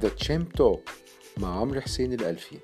[0.00, 0.90] The Champ Talk
[1.38, 2.56] مع عمرو حسين الألفي.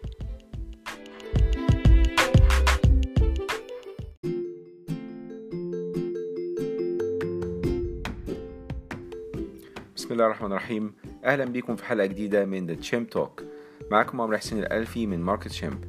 [9.97, 10.95] بسم الله الرحمن الرحيم.
[11.25, 13.43] أهلا بكم في حلقة جديدة من The Champ Talk
[13.91, 15.85] معاكم عمرو حسين الألفي من Market Champ.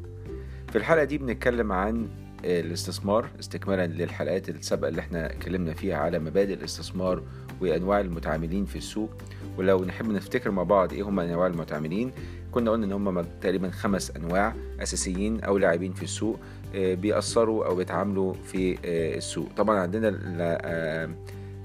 [0.70, 2.10] في الحلقة دي بنتكلم عن
[2.46, 7.24] الاستثمار استكمالا للحلقات السابقة اللي إحنا اتكلمنا فيها على مبادئ الاستثمار
[7.62, 9.10] وأنواع المتعاملين في السوق.
[9.58, 12.12] ولو نحب نفتكر مع بعض إيه هم أنواع المتعاملين
[12.52, 16.40] كنا قلنا إن هم تقريبا خمس أنواع أساسيين أو لاعبين في السوق
[16.76, 18.78] بيأثروا أو بيتعاملوا في
[19.18, 19.48] السوق.
[19.58, 20.10] طبعا عندنا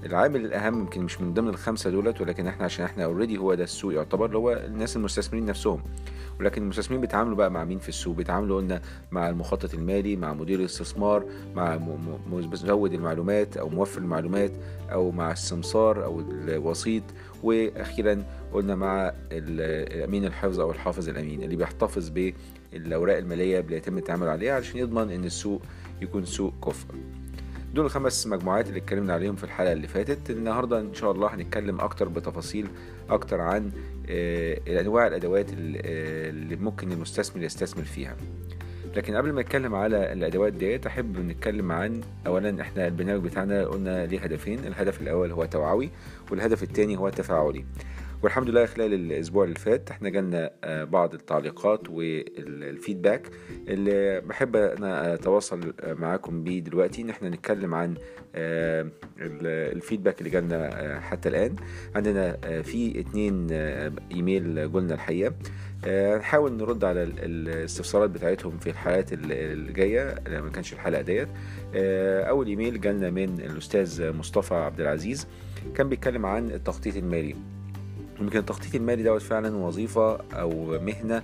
[0.05, 3.63] العامل الأهم يمكن مش من ضمن الخمسة دولت ولكن إحنا عشان إحنا اوريدي هو ده
[3.63, 5.81] السوق يعتبر اللي هو الناس المستثمرين نفسهم.
[6.39, 10.59] ولكن المستثمرين بيتعاملوا بقى مع مين في السوق؟ بيتعاملوا قلنا مع المخطط المالي مع مدير
[10.59, 11.79] الاستثمار مع
[12.31, 14.51] مزود المعلومات أو موفر المعلومات
[14.91, 17.03] أو مع السمسار أو الوسيط
[17.43, 22.09] وأخيرا قلنا مع الامين الحفظ أو الحافظ الأمين اللي بيحتفظ
[22.73, 25.61] بالأوراق المالية اللي يتم التعامل عليها علشان يضمن إن السوق
[26.01, 26.87] يكون سوق كفء.
[27.73, 30.29] دول الخمس مجموعات اللي اتكلمنا عليهم في الحلقة اللي فاتت.
[30.29, 32.67] النهارده إن شاء الله هنتكلم أكتر بتفاصيل
[33.09, 33.71] أكتر عن
[34.67, 38.15] انواع الأدوات اللي ممكن المستثمر يستثمر فيها.
[38.95, 44.05] لكن قبل ما نتكلم على الأدوات ديت أحب نتكلم عن اولا إحنا البرنامج بتاعنا قلنا
[44.05, 44.59] ليه هدفين.
[44.59, 45.89] الهدف الأول هو توعوي
[46.31, 47.65] والهدف الثاني هو تفاعلي.
[48.23, 50.51] والحمد لله خلال الأسبوع اللي فات إحنا جالنا
[50.83, 53.29] بعض التعليقات والفيدباك
[53.67, 57.01] اللي بحب أنا أتواصل معاكم بيه دلوقتي.
[57.01, 57.95] ان إحنا نتكلم عن
[58.35, 61.55] الفيدباك اللي جالنا حتى الآن.
[61.95, 63.47] عندنا في اتنين
[64.11, 65.33] إيميل جولنا الحقيقة.
[65.85, 71.27] هنحاول نرد على الاستفسارات بتاعتهم في الحلقات اللي جاية ما كانش الحلقة ديت.
[72.29, 75.27] أول إيميل جالنا من الأستاذ مصطفى عبد العزيز.
[75.75, 77.35] كان بيتكلم عن التخطيط المالي.
[78.23, 81.23] يمكن التخطيط المالي دوت فعلا وظيفة أو مهنة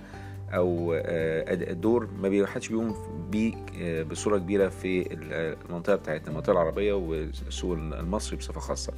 [0.54, 1.00] أو
[1.70, 2.94] دور ما حدش بيقوم
[3.30, 3.54] بيه
[4.02, 5.06] بصورة كبيرة في
[5.68, 8.92] المنطقة بتاعتنا المنطقة العربية والسوق المصري بصفة خاصة.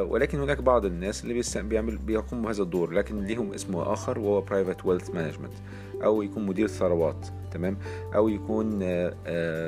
[0.00, 4.86] ولكن هناك بعض الناس اللي بيعمل بيقوم بهذا الدور لكن ليهم اسم آخر وهو private
[4.86, 5.52] wealth management
[6.04, 7.76] أو يكون مدير ثروات تمام؟
[8.14, 8.78] أو يكون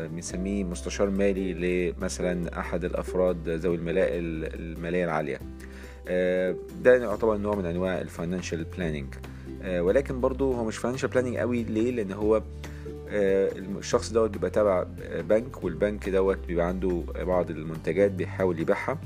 [0.08, 1.54] بنسميه مستشار مالي
[2.00, 5.38] لمثلا أحد الأفراد ذوي المالية العالية.
[6.82, 9.14] ده يعتبر نوع من أنواع ال financial planning
[9.64, 11.62] ولكن برضه هو مش financial planning قوي.
[11.62, 12.42] ليه؟ لأن هو
[13.78, 14.86] الشخص دوت بيبقى تابع
[15.28, 18.98] بنك والبنك دوت بيبقى عنده بعض المنتجات بيحاول يبيعها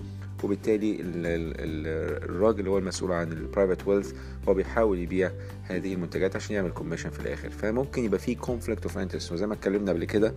[0.44, 4.12] وبالتالي الراجل اللي هو المسؤول عن ال private wealth
[4.48, 5.30] هو بيحاول يبيع
[5.62, 7.50] هذه المنتجات عشان يعمل commission في الآخر.
[7.50, 10.34] فممكن يبقى في conflict of interest وزي ما اتكلمنا قبل كده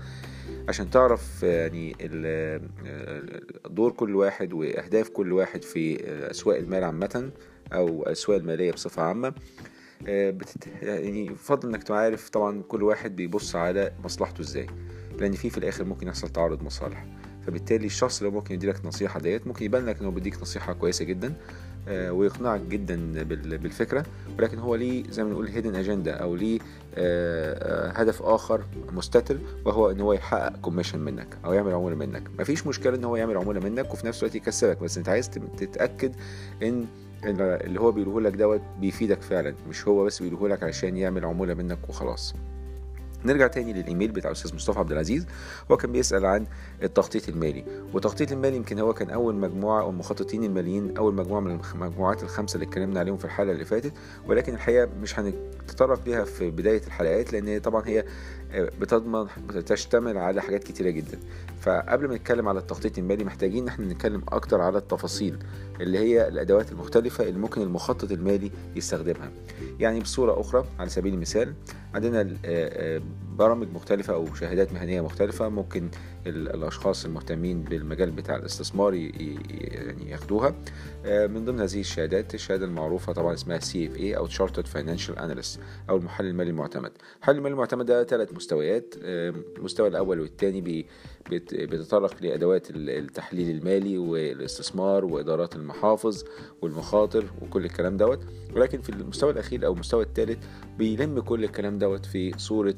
[0.70, 1.96] عشان تعرف يعني
[3.70, 5.98] دور كل واحد وأهداف كل واحد في
[6.32, 7.32] أسواق المال عامة
[7.74, 9.34] أو الاسواق المالية بصفة عامة.
[10.08, 10.68] بتت...
[10.82, 14.68] يعني يفضل إنك تعرف طبعا كل واحد بيبص على مصلحته إزاي
[15.20, 17.06] لأن في في الآخر ممكن يحصل تعارض مصالح.
[17.48, 21.34] فبالتالي الشخص اللي ممكن يديلك نصيحة ديت ممكن يبان لك إنه بيديك نصيحة كويسة جدا.
[21.90, 24.06] ويقنعك جدا بالفكرة.
[24.40, 26.60] ولكن هو ليه زي ما نقول hidden agenda أو ليه
[27.94, 32.24] هدف آخر مستتر وهو إن هو يحقق commission منك أو يعمل عمولة منك.
[32.40, 34.84] مفيش مشكلة إن هو يعمل عمولة منك وفي نفس الوقت يكسبك.
[34.84, 36.16] بس أنت عايز تتأكد
[36.64, 36.86] إن
[37.26, 39.56] اللي هو بيقوله لك دوت بيفيدك فعلا.
[39.70, 42.36] مش هو بس بيقوله لك عشان يعمل عمولة منك وخلاص.
[43.26, 45.26] نرجع تاني للإيميل بتاع الأستاذ مصطفى عبد العزيز.
[45.72, 46.46] هو كان بيسأل عن
[46.84, 47.64] التخطيط المالي
[47.94, 52.56] والتخطيط المالي يمكن هو كان أول مجموعة أو المخططين الماليين أول مجموعة من المجموعات الخمسة
[52.56, 53.94] اللي اتكلمنا عليهم في الحلقة اللي فاتت.
[54.28, 58.06] ولكن الحقيقة مش هنتطرق ليها في بداية الحلقات لأن طبعا هي
[58.54, 59.28] بتضمن
[59.66, 61.20] تشتمل على حاجات كتيرة جدا.
[61.66, 65.38] فقبل ما نتكلم على التخطيط المالي محتاجين إن إحنا نتكلم أكتر على التفاصيل
[65.82, 69.32] اللي هي الأدوات المختلفة اللي ممكن المخطط المالي يستخدمها.
[69.80, 71.54] يعني بصورة أخرى على سبيل المثال
[71.94, 72.22] عندنا
[73.38, 75.90] برامج مختلفة أو شهادات مهنية مختلفة ممكن
[76.28, 80.56] الأشخاص المهتمين بالمجال بتاع الاستثمار يعني ياخدوها.
[81.06, 85.60] من ضمن هذه الشهادات الشهادة المعروفة طبعا اسمها CFA أو Chartered Financial Analyst
[85.90, 86.92] أو المحلل المالي المعتمد.
[87.16, 88.96] المحلل المالي المعتمد ده ثلاث مستويات
[89.58, 90.62] المستوى الأول والثاني
[91.30, 96.24] بيتطرق لأدوات التحليل المالي والاستثمار وإدارات المحافظ
[96.62, 98.20] والمخاطر وكل الكلام دوت.
[98.56, 100.46] ولكن في المستوى الأخير أو المستوى الثالث
[100.78, 102.76] بيلم كل الكلام دوت في صورة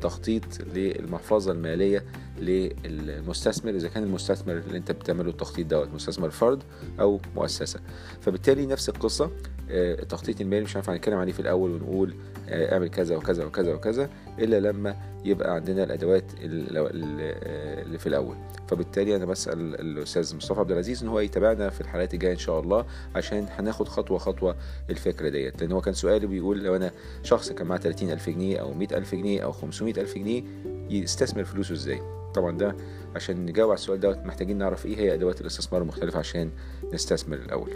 [0.00, 0.42] تخطيط
[0.74, 2.04] للمحفظة المالية
[2.38, 6.62] للمستثمر إذا كان المستثمر اللي أنت بتعمله التخطيط دوت مستثمر فرد
[7.00, 7.80] أو مؤسسة.
[8.20, 9.30] فبالتالي نفس القصة
[9.70, 12.14] آه، التخطيط المالي مش هينفع نتكلم عليه في الأول ونقول
[12.48, 18.36] آه، اعمل كذا وكذا وكذا وكذا إلا لما يبقى عندنا الأدوات اللي في الأول.
[18.68, 22.60] فبالتالي أنا بسأل الأستاذ مصطفى عبد العزيز إن هو يتابعنا في الحلقات الجاية إن شاء
[22.60, 24.56] الله عشان هناخد خطوة خطوة
[24.90, 25.60] الفكرة ديت.
[25.60, 26.90] لأن هو كان سؤالي بيقول لو أنا
[27.22, 30.42] شخص كان معاه 30000 جنيه أو 100000 جنيه أو 500000 جنيه
[30.90, 32.02] يستثمر فلوسه إزاي؟
[32.34, 32.76] طبعا ده
[33.14, 36.50] عشان نجاوب على السؤال دوت محتاجين نعرف إيه هي أدوات الاستثمار المختلفة عشان
[36.92, 37.70] نستثمر الأول.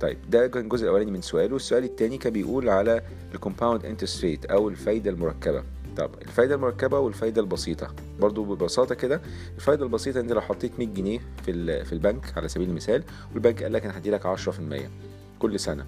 [0.00, 1.56] طيب ده كان الجزء الأولاني من سؤاله.
[1.56, 3.02] السؤال الثاني كان بيقول على
[3.34, 5.62] ال compound interest rate أو الفايدة المركبة.
[5.96, 7.94] طب الفايدة المركبة والفايدة البسيطة.
[8.20, 9.20] برضو ببساطة كده
[9.56, 13.02] الفايدة البسيطة أنت لو حطيت 100 جنيه في في البنك على سبيل المثال
[13.34, 14.50] والبنك قال لك أنا هدي لك 10%
[15.38, 15.86] كل سنة.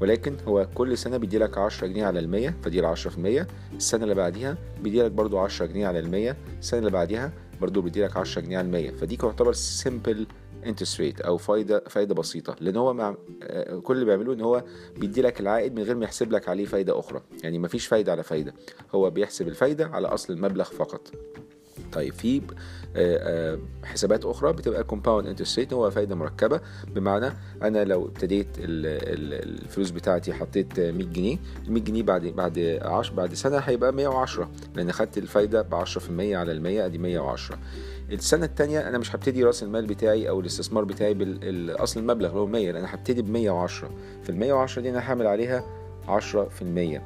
[0.00, 3.46] ولكن هو كل سنة بيدي لك 10 جنيه على المية فدي ال 10%
[3.76, 6.36] السنة اللي بعديها بيدي لك برضو 10 جنيه على المية.
[6.58, 8.90] السنة اللي بعديها برضو بيدي لك 10 جنيه على المية.
[8.90, 10.26] فدي تعتبر simple
[10.66, 14.64] interest rate أو فايده فايدة بسيطة لأن هو مع آه، كل اللي بيعملوه إن هو
[14.96, 17.22] بيدي لك العائد من غير ما يحسب لك عليه فايدة أخرى.
[17.42, 18.54] يعني مفيش فايدة على فايدة
[18.94, 21.10] هو بيحسب الفايدة على أصل المبلغ فقط.
[21.92, 22.42] طيب في آه،
[22.96, 27.32] آه، حسابات أخرى بتبقى compound interest rate هو فايدة مركبة بمعنى
[27.62, 33.34] أنا لو ابتديت الفلوس بتاعتي حطيت 100 جنيه ال 100 جنيه بعد بعد 10 بعد
[33.34, 37.58] سنة هيبقى 110 لأن خدت الفايدة ب 10% على ال 100 ادي 110
[38.12, 42.46] السنة الثانية أنا مش هبتدي رأس المال بتاعي أو الاستثمار بتاعي بالاصل المبلغ اللي هو
[42.46, 43.90] 100 لأن أنا هبتدي ب 110
[44.22, 45.64] في ال 110 دي أنا هعمل عليها
[46.08, 47.00] 10%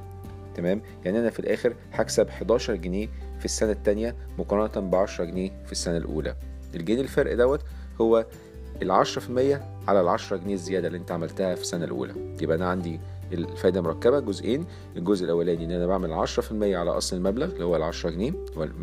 [0.55, 3.09] تمام؟ يعني أنا في الآخر هكسب 11 جنيه
[3.39, 6.35] في السنة الثانية مقارنة ب 10 جنيه في السنة الأولى.
[6.75, 7.61] الجنيه الفرق دوت
[8.01, 8.27] هو
[8.83, 9.19] ال 10%
[9.89, 12.15] على ال 10 جنيه الزيادة اللي أنت عملتها في السنة الأولى.
[12.43, 13.01] يبقى أنا عندي
[13.33, 14.67] الفايدة مركبة جزئين.
[14.97, 18.33] الجزء الأولاني إن أنا بعمل 10% على أصل المبلغ اللي هو ال 10 جنيه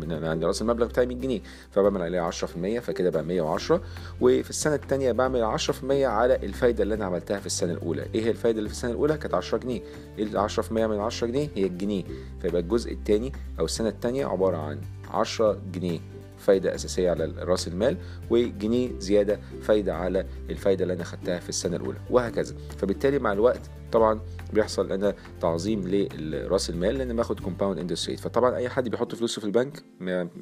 [0.02, 1.40] أنا عندي راس المبلغ بتاعي 100 جنيه
[1.70, 3.80] فبعمل عليه 10% فكده بقى 110
[4.20, 8.06] وفي السنة الثانية بعمل 10% على الفايدة اللي أنا عملتها في السنة الأولى.
[8.14, 9.80] إيه هي الفايدة اللي في السنة الأولى؟ كانت 10 جنيه.
[10.18, 12.04] ال 10% من 10 جنيه هي الجنيه.
[12.42, 14.78] فيبقى الجزء الثاني أو السنة الثانية عبارة عن
[15.10, 16.00] 10 جنيه
[16.38, 17.96] فايدة أساسية على رأس المال
[18.30, 22.54] وجنيه زيادة فايدة على الفايدة اللي أنا خدتها في السنة الأولى وهكذا.
[22.78, 23.60] فبالتالي مع الوقت
[23.92, 24.20] طبعا
[24.52, 25.88] بيحصل لنا تعظيم
[26.18, 29.82] لرأس المال لأن باخد compound interest rate فطبعا أي حد بيحط فلوسه في البنك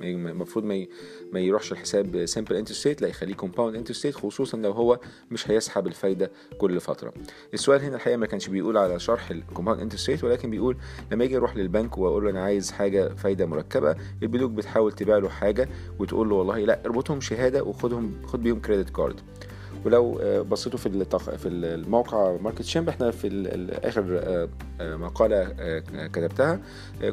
[0.03, 0.87] المفروض ما
[1.33, 4.99] ما يروحش الحساب simple interest rate لا يخليه compound interest rate خصوصا لو هو
[5.31, 7.13] مش هيسحب الفايدة كل فترة.
[7.55, 10.77] السؤال هنا الحقيقة ما كانش بيقول على شرح ال compound interest rate ولكن بيقول
[11.13, 15.29] لما يجي يروح للبنك واقول له أنا عايز حاجة فايدة مركبة البنوك بتحاول تبيع له
[15.29, 15.69] حاجة
[15.99, 19.21] وتقول له والله لا اربطهم شهادة وخدهم خد بيهم credit card
[19.85, 21.05] ولو آه، بصيتوا في
[21.39, 23.47] في الموقع ماركت شيمب إحنا في
[23.85, 24.49] آخر آه،
[24.81, 25.45] آه، مقالة
[26.07, 26.61] كتبتها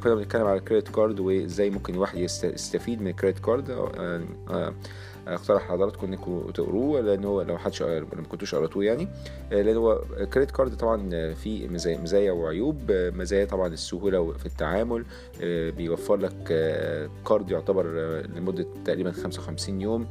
[0.03, 3.89] كنا بنتكلم على ال credit card وإزاي ممكن الواحد يستفيد من ال credit card
[5.27, 9.07] اقترح حضراتكم إنكم تقروه لأن هو لو حدش ما كنتوش قراتوه يعني.
[9.51, 10.01] لأن هو
[10.33, 12.91] credit card طبعا فيه مزايا وعيوب.
[12.91, 15.05] مزايا طبعا السهولة في التعامل.
[15.77, 16.43] بيوفر لك
[17.27, 17.85] card يعتبر
[18.35, 20.07] لمدة تقريبا 55 يوم.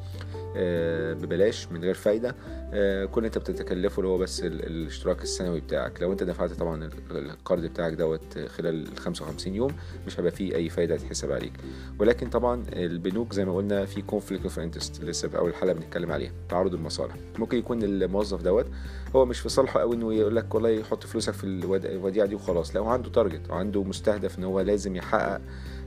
[1.14, 2.34] ببلاش من غير فايدة.
[2.72, 6.02] آه، كل انت بتتكلفه اللي هو بس الاشتراك السنوي بتاعك.
[6.02, 9.70] لو انت دفعت طبعا القرض بتاعك دوت خلال ال 55 يوم
[10.06, 11.52] مش هيبقى فيه أي فايدة تحسب عليك.
[11.98, 16.12] ولكن طبعا البنوك زي ما قلنا في conflict of interest لسه في أول حلقة بنتكلم
[16.12, 17.14] عليها تعارض المصالح.
[17.38, 18.66] ممكن يكون الموظف دوت
[19.16, 22.74] هو مش في صالحه قوي إنه يقول لك والله يحط فلوسك في الوديعة دي وخلاص.
[22.74, 25.40] لا هو عنده target وعنده مستهدف إن هو لازم يحقق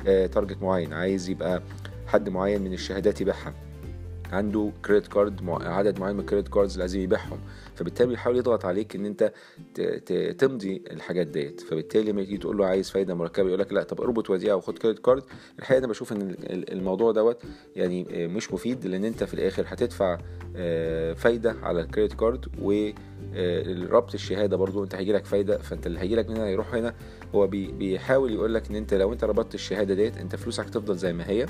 [0.05, 0.93] target آه، معين.
[0.93, 1.61] عايز يبقى
[2.07, 3.53] حد معين من الشهادات يبيعها.
[4.31, 7.39] عنده credit card عدد معين من ال credit cards لازم يبيعهم.
[7.75, 9.31] فبالتالي بيحاول يضغط عليك إن أنت
[10.39, 11.61] تمضي الحاجات ديت.
[11.61, 14.77] فبالتالي لما تيجي تقول له عايز فايدة مركبة يقول لك لا طب اربط وديعه وخد
[14.77, 15.23] credit card
[15.59, 17.37] الحقيقة أنا بشوف إن الموضوع دوت
[17.75, 20.17] يعني مش مفيد لأن أنت في الآخر هتدفع
[20.55, 22.89] آه، فايدة على ال credit card و
[23.89, 24.83] ربط الشهادة برضو.
[24.83, 26.93] أنت هيجي لك فايدة فأنت اللي هيجي لك من هنا هيروح هنا.
[27.35, 31.13] هو بيحاول يقول لك إن أنت لو أنت ربطت الشهادة ديت أنت فلوسك تفضل زي
[31.13, 31.45] ما هي.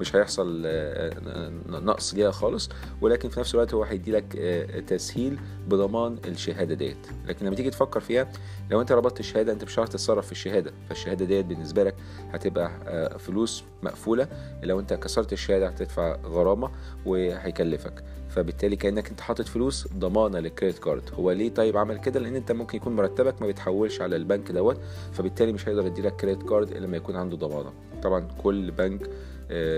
[0.00, 2.68] مش هيحصل آه، آه، نقص ليها خالص.
[3.00, 5.38] ولكن في نفس الوقت هو هيدي لك آه، تسهيل
[5.68, 7.06] بضمان الشهادة ديت.
[7.26, 8.32] لكن لما تيجي تفكر فيها
[8.70, 10.72] لو انت ربطت الشهادة انت مش هتعرف تتصرف في الشهادة.
[10.88, 11.94] فالشهادة ديت بالنسبة لك
[12.32, 12.70] هتبقى
[13.18, 14.28] فلوس مقفولة.
[14.62, 16.70] لو انت كسرت الشهادة هتدفع غرامة
[17.06, 18.04] وهيكلفك.
[18.28, 21.02] فبالتالي كأنك انت حاطط فلوس ضمانة لل credit card.
[21.14, 24.80] هو ليه طيب عمل كده؟ لأن انت ممكن يكون مرتبك ما بيتحولش على البنك دوت.
[25.12, 27.72] فبالتالي مش هيقدر يديلك credit card إلا لما يكون عنده ضمانة.
[28.02, 29.10] طبعا كل بنك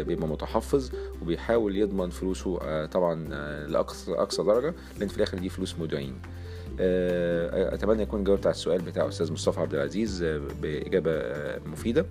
[0.02, 0.90] بيبقى متحفظ
[1.22, 6.14] وبيحاول يضمن فلوسه آه، طبعا آه، لأقصى اقصى درجة لأن في الآخر دي فلوس مودعين
[6.14, 6.39] آه،
[6.80, 12.06] أتمنى يكون جاوبت على السؤال بتاع أستاذ مصطفى عبد العزيز آه، بإجابة آه، مفيدة.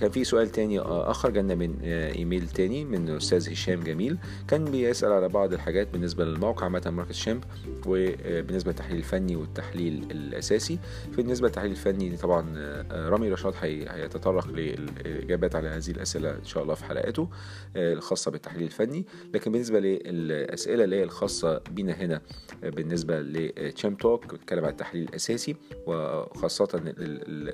[0.00, 4.18] كان في سؤال تاني آخر جانا من إيميل تاني من أستاذ هشام جميل.
[4.48, 7.44] كان بيسأل على بعض الحاجات بالنسبة للموقع متى ماركت شامب
[7.86, 10.78] وبالنسبه للتحليل الفني والتحليل الأساسي.
[11.16, 12.46] بالنسبة للتحليل الفني طبعا
[12.92, 17.28] رامي رشاد هيتطرق للإجابات على هذه الأسئلة إن شاء الله في حلقاته
[17.76, 19.06] الخاصة بالتحليل الفني.
[19.34, 22.20] لكن بالنسبة للأسئلة اللي هي الخاصة بينا هنا
[22.62, 26.68] بالنسبة ل Champ Talk بتكلم عن التحليل الأساسي وخاصة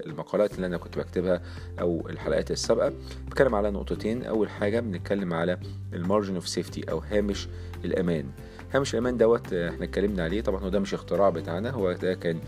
[0.07, 1.43] المقالات اللي أنا كنت بكتبها
[1.81, 2.93] أو الحلقات السابقة.
[3.27, 4.25] بتكلم على نقطتين.
[4.25, 5.59] أول حاجة بنتكلم على
[5.93, 7.49] ال margin of safety أو هامش
[7.85, 8.31] الأمان.
[8.75, 10.41] هامش الأمان دوت إحنا اتكلمنا عليه.
[10.41, 11.71] طبعا هو ده مش اختراع بتاعنا.
[11.71, 12.41] هو ده كان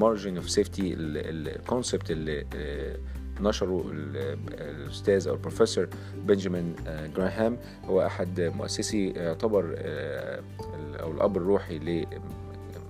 [0.00, 2.96] margin of safety ال concept اللي آه،
[3.40, 7.58] نشره الأستاذ أو البروفيسور بنجامين آه، جراهام.
[7.84, 10.42] هو أحد مؤسسي يعتبر آه،
[11.00, 12.06] أو الأب الروحي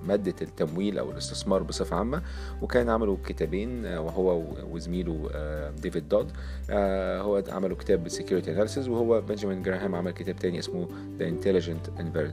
[0.08, 2.22] مادة التمويل أو الاستثمار بصفة عامة
[2.62, 6.32] وكان عملوا كتابين آه، وهو وزميله آه، ديفيد دود
[6.70, 10.88] آه، هو عملوا كتاب Security Analysis وهو بنجامين جراهام عمل كتاب تاني اسمه
[11.18, 11.88] The Intelligent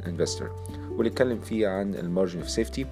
[0.08, 0.52] Investor
[0.92, 2.86] واللي اتكلم فيه عن ال margin of safety.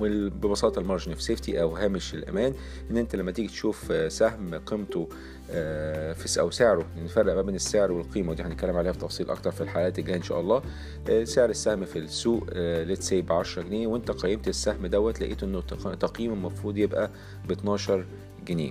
[0.00, 2.54] وببساطة ال margin of safety أو هامش الأمان
[2.90, 5.08] إن أنت لما تيجي تشوف سهم قيمته
[5.50, 9.50] آه، في أو سعره نفرق ما بين السعر والقيمة ودي هنتكلم عليها في تفصيل أكتر
[9.50, 10.62] في الحلقات الجاية إن شاء الله.
[11.10, 15.42] آه، سعر السهم في السوق let's say ب 10 جنيه وأنت قيمت السهم دوت لقيت
[15.42, 15.60] إنه
[16.00, 17.10] تقييمه المفروض يبقى
[17.48, 18.04] ب 12
[18.46, 18.70] جنيه.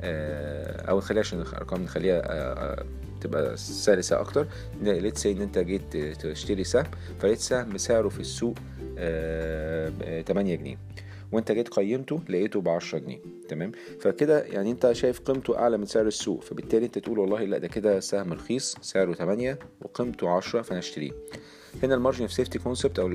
[0.00, 2.22] آه، أو خليها عشان الارقام نخليها
[3.26, 4.46] تبقى سلسة أكتر.
[4.82, 6.86] let's إن أنت جيت تشتري سهم
[7.18, 8.54] فلقيت سهم سعره في السوق
[10.26, 10.78] 8 جنيه.
[11.32, 13.18] وأنت جيت قيمته لقيته ب 10 جنيه.
[13.48, 16.42] تمام؟ فكده يعني أنت شايف قيمته أعلى من سعر السوق.
[16.42, 21.10] فبالتالي أنت تقول والله لا ده كده سهم رخيص سعره 8 وقيمته 10 فأنا أشتريه.
[21.82, 23.08] هنا ال margin of safety concept أو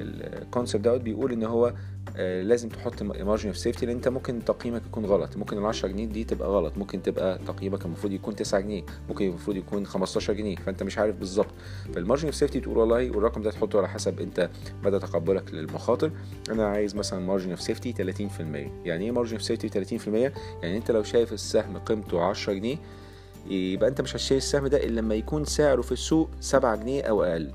[0.00, 1.72] ال concept دوت بيقول إن هو
[2.16, 5.36] آه، لازم تحط margin of safety لأن أنت ممكن تقييمك يكون غلط.
[5.36, 6.78] ممكن ال 10 جنيه دي تبقى غلط.
[6.78, 8.82] ممكن تبقى تقييمك المفروض يكون 9 جنيه.
[9.08, 10.56] ممكن المفروض يكون 15 جنيه.
[10.56, 11.50] فأنت مش عارف بالظبط.
[11.94, 14.50] فال margin of safety تقول والله والرقم ده تحطه على حسب أنت
[14.84, 16.10] مدى تقبلك للمخاطر.
[16.50, 18.40] أنا عايز مثلا margin of safety 30%
[18.84, 20.08] يعني إيه margin of safety 30%
[20.62, 22.76] يعني أنت لو شايف السهم قيمته 10 جنيه
[23.50, 27.22] يبقى أنت مش هتشتري السهم ده إلا لما يكون سعره في السوق 7 جنيه أو
[27.22, 27.50] أقل.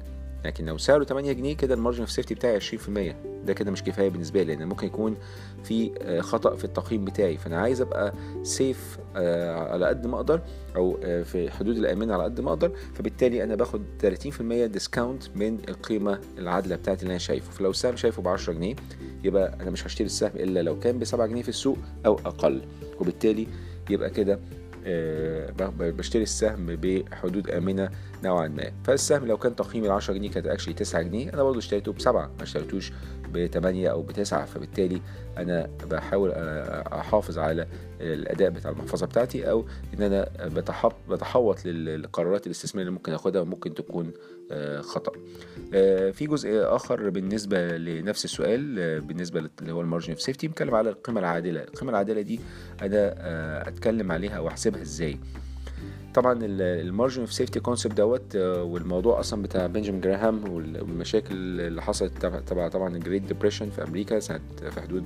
[0.45, 3.83] لكن لو سعره 8 جنيه كده ال margin of safety بتاعي 20% ده كده مش
[3.83, 5.17] كفاية بالنسبة لي لأن ممكن يكون
[5.63, 7.37] في آه، خطأ في التقييم بتاعي.
[7.37, 10.41] فأنا عايز أبقى safe آه، على قد ما أقدر
[10.75, 12.71] أو آه، في حدود الامان على قد ما أقدر.
[12.93, 17.51] فبالتالي أنا باخد 30% discount من القيمة العادلة بتاعتي اللي أنا شايفه.
[17.51, 18.75] فلو السهم شايفه ب 10 جنيه
[19.23, 22.61] يبقى أنا مش هشتري السهم إلا لو كان ب 7 جنيه في السوق أو أقل.
[22.99, 23.47] وبالتالي
[23.89, 24.39] يبقى كده
[25.79, 27.89] بشتري السهم بحدود آمنة
[28.23, 28.71] نوعا ما.
[28.83, 32.43] فالسهم لو كان تقييمي 10 جنيه كانت actually 9 جنيه أنا برضه اشتريته بسبعة ما
[32.43, 32.91] اشتريتوش
[33.33, 35.01] ب 8 أو ب 9 فبالتالي
[35.37, 37.67] أنا بحاول احافظ آه، على
[38.01, 40.29] الأداء بتاع المحفظة بتاعتي أو إن أنا
[41.09, 44.11] بتحوط للقرارات الاستثمارية اللي ممكن آخدها وممكن تكون
[44.51, 45.11] آه، خطأ.
[45.73, 50.75] آه، في جزء آخر بالنسبة لنفس السؤال بالنسبة اللي هو ال margin of safety بنتكلم
[50.75, 51.63] على القيمة العادلة.
[51.63, 52.39] القيمة العادلة دي
[52.81, 55.17] أنا أتكلم عليها وأحسبها إزاي؟
[56.13, 61.81] طبعا ال margin of safety concept دوت آه، والموضوع أصلا بتاع بنجامين جراهام والمشاكل اللي
[61.81, 64.39] حصلت تبع طبعا ال Great Depression في أمريكا سنه
[64.69, 65.03] في حدود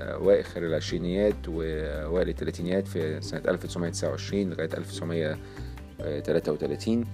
[0.00, 7.04] أواخر العشرينيات وأوائل الثلاثينيات في سنة 1929 لغاية 1933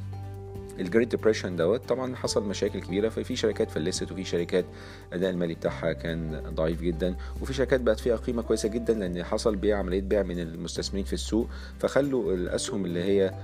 [0.81, 4.65] ال Great Depression دوت طبعا حصل مشاكل كبيرة ففي شركات فلست وفي شركات
[5.09, 9.57] الاداء المالي بتاعها كان ضعيف جدا وفي شركات بقت فيها قيمة كويسة جدا لأن حصل
[9.57, 13.35] بيع عملية بيع من المستثمرين في السوق فخلوا الأسهم اللي هي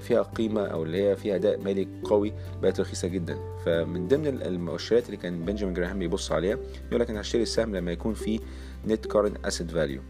[0.00, 2.32] فيها قيمة أو اللي هي فيها أداء مالي قوي
[2.62, 3.36] بقت رخيصة جدا.
[3.66, 6.58] فمن ضمن المؤشرات اللي كان بنجامين جراهام بيبص عليها
[6.88, 8.40] يقول لك أنا هشتري السهم لما يكون فيه
[8.86, 10.00] net current asset value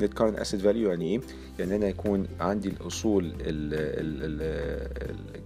[0.00, 1.20] net current asset value يعني إيه؟
[1.58, 3.32] يعني أنا يكون عندي الأصول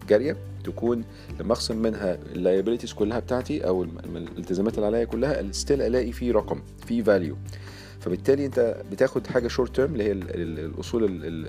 [0.02, 1.04] الجارية تكون
[1.40, 6.32] لما أخصم منها ال liabilities كلها بتاعتي أو الالتزامات اللي عليا كلها still ألاقي فيه
[6.32, 7.36] رقم فيه value
[8.00, 11.04] فبالتالي انت بتاخد حاجة short term اللي هي الأصول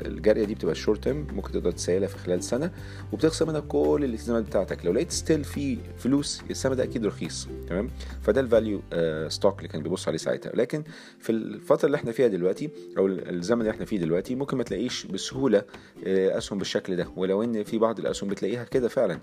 [0.06, 2.72] الجارية دي بتبقى short term ممكن تقدر تسيلها في خلال سنة
[3.14, 4.86] وبتخصم منها كل الالتزامات بتاعتك.
[4.86, 7.90] لو لقيت still في فلوس السهم ده أكيد رخيص تمام؟
[8.22, 8.82] فده ال value
[9.30, 10.52] stock اللي كان بيبص عليه ساعتها.
[10.56, 10.84] لكن
[11.20, 15.06] في الفترة اللي إحنا فيها دلوقتي أو الزمن اللي إحنا فيه دلوقتي ممكن ما تلاقيش
[15.06, 15.64] بسهولة
[16.08, 17.08] آه، اسهم بالشكل ده.
[17.16, 19.20] ولو إن في بعض الاسهم بتلاقيها كده فعلا.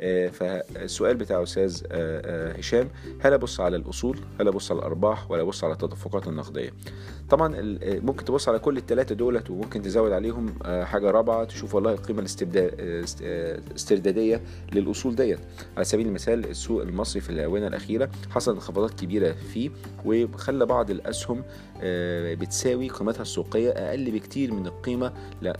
[0.00, 2.88] آه، فالسؤال بتاع أستاذ آه، هشام
[3.20, 7.04] هل أبص على الأصول؟ هل أبص على الأرباح؟ ولا أبص على التدفقات النقدية؟ السؤال ده
[7.30, 12.26] طبعا ممكن تبص على كل الثلاثه دولت وممكن تزود عليهم حاجة رابعة تشوف والله القيمه
[13.70, 14.40] الاسترداديه
[14.72, 15.38] للأصول ديت.
[15.76, 19.70] على سبيل المثال السوق المصري في الآونة الأخيرة حصل انخفاضات كبيرة فيه
[20.04, 21.42] وخلى بعض الأسهم
[22.40, 25.12] بتساوي قيمتها السوقية أقل بكتير من القيمة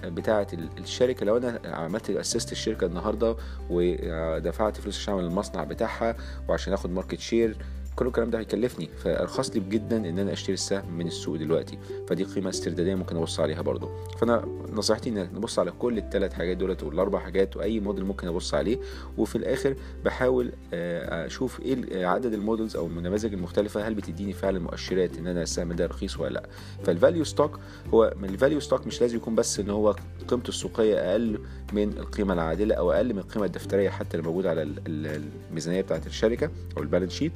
[0.05, 0.47] بتاعة
[0.79, 1.27] الشركة.
[1.27, 3.37] لو أنا عملت أسست الشركة النهارده
[3.71, 6.17] ودفعت فلوس عشان أعمل المصنع بتاعها
[6.49, 7.57] وعشان آخد market share
[7.97, 11.79] كل الكلام ده هيكلفني فأرخص لي جدا إن أنا أشتري السهم من السوق دلوقتي.
[12.09, 16.57] فدي قيمة استردادية ممكن أبص عليها برضو فأنا نصيحتي إن نبص على كل الثلاث حاجات
[16.57, 18.79] دولت والأربع حاجات وأي موديل ممكن أبص عليه.
[19.19, 25.19] وفي الآخر بحاول أشوف إيه عدد ال models أو النماذج المختلفة هل بتديني فعلا مؤشرات
[25.19, 26.49] إن أنا السهم ده رخيص ولا لأ.
[26.85, 27.59] فال value stock
[27.95, 29.97] هو من ال value stock مش لازم يكون بس إن هو
[30.29, 31.39] قيمته السوقية أقل
[31.73, 36.51] من القيمة العادلة أو أقل من القيمة الدفترية حتى اللي موجودة على الميزانية بتاعه الشركة
[36.77, 37.33] أو ال balance sheet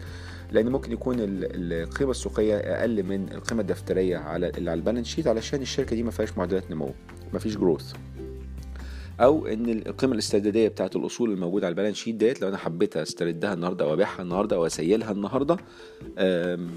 [0.52, 5.26] لأن ممكن يكون القيمة السوقية أقل من القيمة الدفترية على اللي على ال balance sheet
[5.26, 6.90] علشان الشركة دي ما فيهاش معدلات نمو
[7.32, 7.92] ما فيش growth
[9.20, 12.96] أو إن القيمة الاستردادية بتاعت الأصول الموجودة على ال balance sheet ديت لو أنا حبيت
[12.96, 15.56] أستردها النهارده أو أبيعها النهارده أو أسيلها النهارده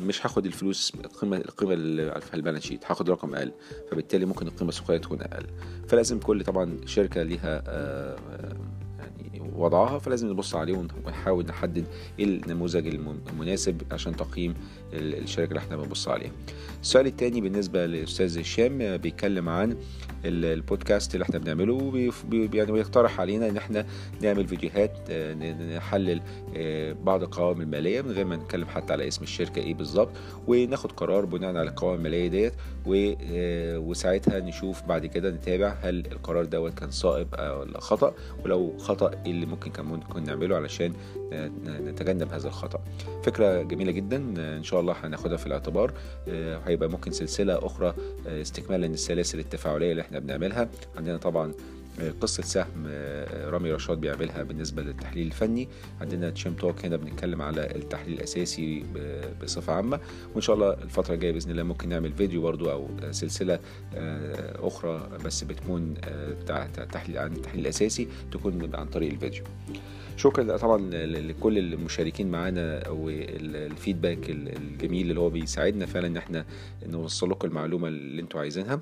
[0.07, 3.51] مش هاخد الفلوس القيمة القيمة اللي في ال balance sheet هاخد رقم أقل.
[3.91, 5.45] فبالتالي ممكن القيمة السوقية تكون أقل.
[5.87, 7.63] فلازم كل طبعا شركة ليها
[9.55, 11.85] وضعها فلازم نبص عليه ونحاول نحدد
[12.19, 14.53] إيه النموذج المناسب عشان تقييم
[14.93, 16.31] الشركة اللي إحنا بنبص عليها.
[16.81, 19.77] السؤال الثاني بالنسبة لاستاذ هشام بيتكلم عن
[20.25, 23.85] البودكاست اللي إحنا بنعمله يعني بيقترح علينا إن إحنا
[24.21, 25.11] نعمل فيديوهات
[25.75, 26.21] نحلل
[27.03, 30.11] بعض القوائم المالية من غير ما نتكلم حتى على اسم الشركة إيه بالظبط
[30.47, 32.53] وناخد قرار بناء على القوائم المالية ديت
[32.87, 38.13] وساعتها نشوف بعد كده نتابع هل القرار دوت كان صائب ولا خطأ
[38.45, 40.93] ولو خطأ إيه اللي ممكن كان ممكن نعمله علشان
[41.65, 42.79] نتجنب هذا الخطأ.
[43.23, 44.17] فكرة جميلة جدا
[44.57, 45.93] إن شاء الله هناخدها في الاعتبار
[46.65, 47.93] هيبقى ممكن سلسلة أخرى
[48.27, 50.69] استكمالا للسلاسل التفاعلية اللي إحنا بنعملها.
[50.97, 51.53] عندنا طبعا
[52.21, 52.87] قصة سهم
[53.45, 55.67] رامي رشاد بيعملها بالنسبة للتحليل الفني.
[56.01, 58.85] عندنا تشيم توك هنا بنتكلم على التحليل الأساسي
[59.43, 59.99] بصفة عامة.
[60.33, 63.59] وإن شاء الله الفترة الجاية بإذن الله ممكن نعمل فيديو برضو أو سلسلة
[64.55, 65.93] أخرى بس بتكون
[66.91, 69.43] تحليل عن التحليل الأساسي تكون عن طريق الفيديو.
[70.17, 76.45] شكرا طبعا لكل المشاركين معانا والفيدباك الجميل اللي هو بيساعدنا فعلا إن إحنا
[76.87, 78.79] نوصل لكم المعلومة اللي أنتوا عايزينها.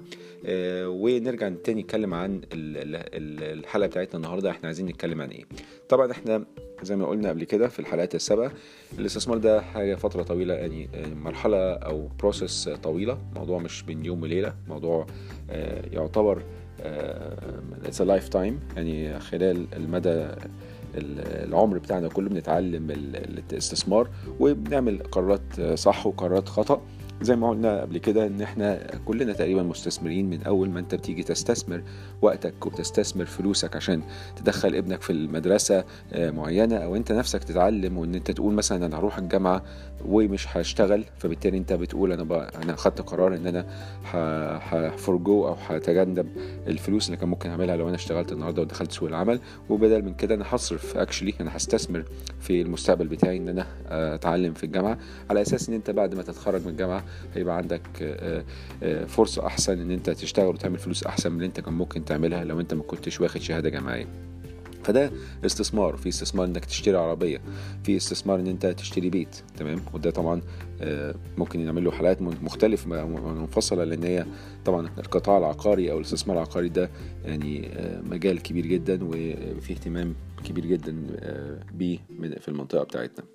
[0.86, 4.50] ونرجع تاني نتكلم عن الحلقة بتاعتنا النهارده.
[4.52, 5.44] إحنا عايزين نتكلم عن إيه؟
[5.90, 6.46] طبعا إحنا
[6.84, 8.52] زي ما قلنا قبل كده في الحلقات السابقة
[9.00, 10.90] الاستثمار ده حاجة فترة طويلة يعني
[11.24, 13.18] مرحلة أو بروسيس طويلة.
[13.36, 14.56] موضوع مش بين يوم وليلة.
[14.68, 15.08] موضوع
[15.92, 16.44] يعتبر
[17.86, 20.28] It's lifetime يعني خلال المدى
[20.96, 24.08] العمر بتاعنا كله بنتعلم الاستثمار
[24.40, 26.82] وبنعمل قرارات صح وقرارات خطأ.
[27.22, 31.24] زي ما قلنا قبل كده إن إحنا كلنا تقريبا مستثمرين من أول ما أنت بتيجي
[31.24, 31.82] تستثمر
[32.22, 34.02] وقتك وتستثمر فلوسك عشان
[34.36, 35.84] تدخل ابنك في المدرسة
[36.16, 39.64] معينة أو أنت نفسك تتعلم وإن أنت تقول مثلا أنا هروح الجامعة
[40.06, 43.66] ومش هشتغل فبالتالي أنت بتقول أنا بقى أنا خدت قرار إن أنا
[44.14, 46.28] هفرجو أو هتجنب
[46.68, 49.40] الفلوس اللي كان ممكن أعملها لو أنا اشتغلت النهارده ودخلت سوق العمل.
[49.70, 52.04] وبدل من كده أنا هصرف اكشلي أنا هستثمر
[52.40, 53.66] في المستقبل بتاعي إن أنا
[54.16, 54.98] أتعلم في الجامعة
[55.30, 57.04] على أساس إن أنت بعد ما تتخرج من الجامعة
[57.34, 57.82] هيبقى عندك
[59.08, 62.60] فرصة أحسن إن أنت تشتغل وتعمل فلوس أحسن من اللي أنت كان ممكن تعملها لو
[62.60, 64.08] أنت ما كنتش واخد شهادة جامعية.
[64.84, 65.12] فده
[65.46, 67.42] استثمار في استثمار إنك تشتري عربية
[67.84, 70.42] في استثمار إن أنت تشتري بيت تمام؟ وده طبعا
[71.38, 74.26] ممكن نعمل له حلقات مختلفة منفصلة لأن هي
[74.66, 76.90] طبعا القطاع العقاري أو الاستثمار العقاري ده
[77.26, 77.70] يعني
[78.10, 80.96] مجال كبير جدا وفيه اهتمام كبير جدا
[81.74, 82.00] بيه
[82.40, 83.26] في المنطقة بتاعتنا.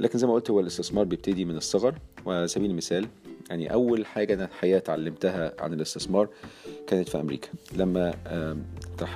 [0.00, 1.94] لكن زي ما قلت هو الاستثمار بيبتدي من الصغر.
[2.26, 3.06] وعلى سبيل المثال
[3.50, 6.28] يعني أول حاجة أنا الحقيقة اتعلمتها عن الاستثمار
[6.86, 7.48] كانت في أمريكا.
[7.76, 8.14] لما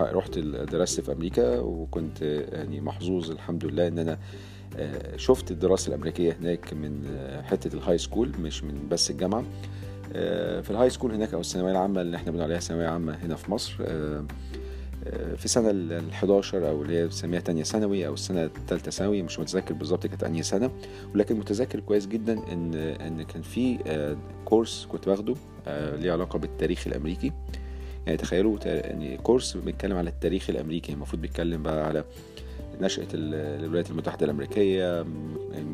[0.01, 4.19] رحت درست في أمريكا وكنت يعني محظوظ الحمد لله إن أنا
[5.17, 9.45] شفت الدراسة الأمريكية هناك من حتة ال high school مش من بس الجامعة.
[10.63, 13.37] في ال high school هناك أو الثانوية العامة اللي إحنا بنقول عليها ثانوية عامة هنا
[13.37, 13.75] في مصر
[15.37, 19.41] في سنة ال 11 أو اللي هي بنسميها تانية ثانوي أو السنة التالتة ثانوي مش
[19.41, 20.71] متذكر بالظبط كانت أنهي سنة
[21.15, 23.79] ولكن متذكر كويس جدا إن إن كان في
[24.45, 25.35] course كنت باخده
[25.67, 27.33] ليه علاقة بالتاريخ الأمريكي.
[28.07, 32.05] يعني تخيلوا يعني course بيتكلم على التاريخ الأمريكي المفروض بيتكلم بقى على
[32.81, 35.05] نشأة الولايات المتحدة الأمريكية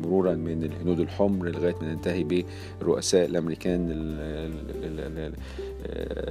[0.03, 2.23] مرورا من الهنود الحمر لغاية ما ننتهي
[2.79, 3.87] بالرؤساء الأمريكان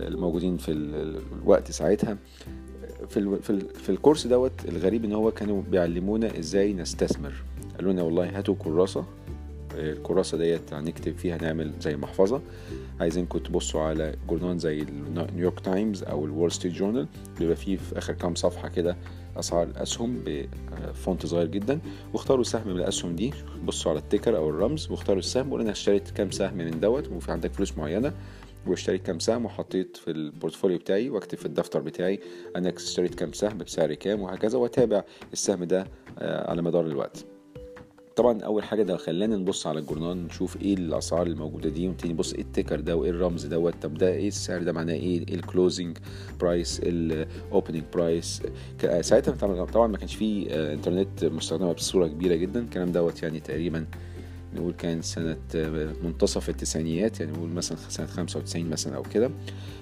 [0.09, 2.17] الموجودين في الوقت ساعتها.
[3.09, 7.33] في ال في, ال في ال course دوت الغريب إن هو كانوا بيعلمونا إزاي نستثمر.
[7.77, 9.05] قالوا لنا والله هاتوا كراسة
[9.75, 12.41] الكراسة ديت هنكتب فيها نعمل زي محفظة.
[13.01, 17.07] عايزينكم تبصوا على journal زي New York Times أو ال Wall Street Journal
[17.39, 18.97] بيبقى فيه في آخر كام صفحة كده
[19.37, 21.81] أسعار الاسهم ب font صغير جدا.
[22.15, 23.33] واختاروا سهم من الأسهم دي.
[23.65, 24.91] بصوا على ال ticker أو الرمز.
[24.91, 25.49] واختاروا السهم.
[25.49, 27.09] وقولوا أنا اشتريت كام سهم من دوت.
[27.09, 28.13] وفي عندك فلوس معينة.
[28.67, 32.21] واشتريت كام سهم وحطيت في ال portfolio بتاعي واكتب في الدفتر بتاعي
[32.57, 35.87] أنا اشتريت كام سهم بسعر كام وهكذا وأتابع السهم ده
[36.19, 37.25] على مدار الوقت.
[38.17, 42.13] طبعا أول حاجة ده خلانا نبص على ال journal نشوف إيه الأسعار الموجودة دي ونبتدي
[42.13, 45.35] نبص إيه ال ticker ده وإيه الرمز دوت طب ده إيه السعر ده معناه إيه
[45.35, 45.99] ال closing
[46.41, 48.43] price ال opening price
[49.01, 53.87] ساعتها طبعا ما كانش فيه إنترنت مستخدمة بصورة كبيرة جدا الكلام دوت يعني تقريبا
[54.57, 55.37] نقول كان سنة
[56.05, 59.31] منتصف التسعينيات يعني نقول مثلا سنة 95 مثلا أو كده.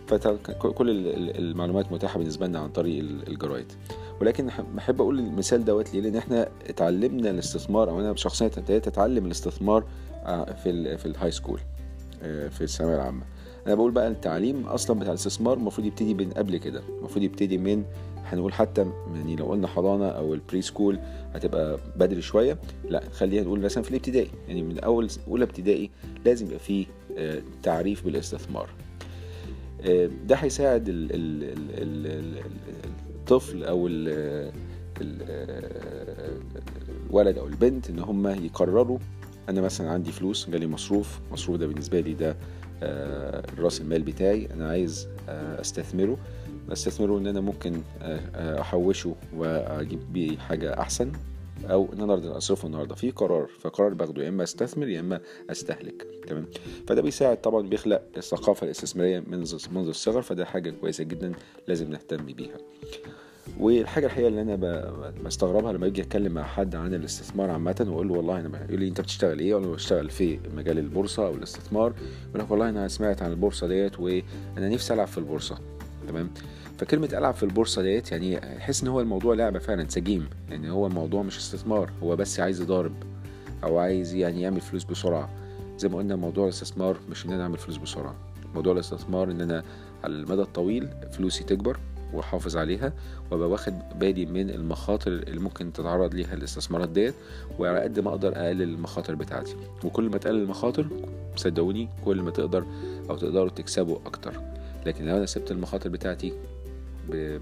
[0.06, 0.90] فكل
[1.38, 3.72] المعلومات متاحة بالنسبة لنا عن طريق الجرايد.
[4.20, 9.26] ولكن بحب أقول المثال دوت ليه؟ لأن إحنا اتعلمنا الاستثمار أو أنا شخصيا ابتديت أتعلم
[9.26, 9.84] الاستثمار
[10.62, 11.60] في ال في ال high school
[12.50, 13.22] في الثانوية العامة.
[13.66, 17.84] أنا بقول بقى التعليم أصلا بتاع الاستثمار المفروض يبتدي من قبل كده المفروض يبتدي من
[18.34, 20.98] هنقول حتى يعني لو قلنا حضانة أو البري سكول
[21.34, 24.30] هتبقى بدري شوية لا خلينا نقول مثلا في الابتدائي.
[24.48, 25.90] يعني من أول أولى ابتدائي
[26.24, 26.86] لازم يبقى فيه
[27.62, 28.68] تعريف بالاستثمار.
[30.26, 30.84] ده هيساعد
[33.18, 33.86] الطفل أو
[37.10, 38.98] الولد أو البنت إن هم يقرروا
[39.48, 42.36] أنا مثلا عندي فلوس جالي مصروف مصروف ده بالنسبة لي ده
[43.58, 46.18] رأس المال بتاعي أنا عايز أستثمره.
[46.72, 47.82] استثمره إن أنا ممكن
[48.34, 51.12] أحوشه وأجيب بيه حاجة أحسن
[51.70, 52.94] أو إن أنا أقدر أصرفه النهارده.
[52.94, 56.06] في قرار فقرار باخده يا إما أستثمر يا إما أستهلك.
[56.28, 56.46] تمام؟
[56.88, 61.32] فده بيساعد طبعا بيخلق الثقافة الاستثمارية منذ منذ الصغر فده حاجة كويسة جدا
[61.68, 62.56] لازم نهتم بيها.
[63.60, 64.56] والحاجة الحقيقة اللي أنا
[65.24, 68.88] بستغربها لما أجي أتكلم مع حد عن الاستثمار عامة وأقول له والله أنا يقول لي
[68.88, 71.92] أنت بتشتغل إيه؟ أقول له بشتغل في مجال البورصة أو الاستثمار.
[72.28, 75.58] يقول لك والله أنا سمعت عن البورصة ديت وأنا نفسي ألعب في البورصة.
[76.08, 76.30] تمام؟
[76.78, 80.86] فكلمة ألعب في البورصة ديت يعني أحس إن هو الموضوع لعبة فعلا سجيم يعني هو
[80.86, 82.92] الموضوع مش استثمار هو بس عايز يضارب
[83.64, 85.30] أو عايز يعني يعمل فلوس بسرعة.
[85.78, 88.14] زي ما قلنا موضوع الاستثمار مش إن أنا أعمل فلوس بسرعة.
[88.54, 89.64] موضوع الاستثمار إن أنا
[90.04, 91.78] على المدى الطويل فلوسي تكبر
[92.12, 92.92] وأحافظ عليها
[93.30, 97.14] وأبقى واخد بالي من المخاطر اللي ممكن تتعرض ليها الاستثمارات ديت
[97.58, 99.56] وعلى قد ما أقدر أقلل المخاطر بتاعتي.
[99.84, 100.86] وكل ما تقلل المخاطر
[101.36, 102.64] صدقوني كل ما تقدر
[103.10, 104.40] أو تقدروا تكسبوا أكتر.
[104.86, 106.32] لكن لو أنا سبت المخاطر بتاعتي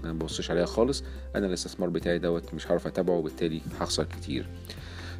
[0.03, 1.03] ما ببصش عليها خالص
[1.35, 4.45] أنا الاستثمار بتاعي دوت مش هعرف أتابعه وبالتالي هخسر كتير.